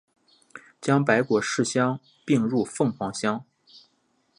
[0.81, 3.45] 将白果市乡并入凤凰乡。